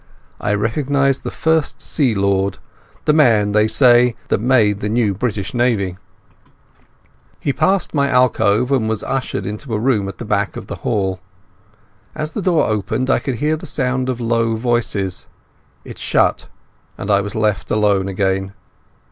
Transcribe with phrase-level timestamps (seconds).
[0.39, 2.57] I recognized the First Sea Lord,
[3.05, 5.95] the man, they say, that made the new British Navy.
[7.39, 10.77] He passed my alcove and was ushered into a room at the back of the
[10.77, 11.19] hall.
[12.15, 15.27] As the door opened I could hear the sound of low voices.
[15.85, 16.47] It shut,
[16.97, 18.53] and I was left alone again.